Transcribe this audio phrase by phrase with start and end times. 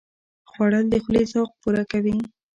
[0.49, 2.15] خوړل د خولې ذوق پوره کوي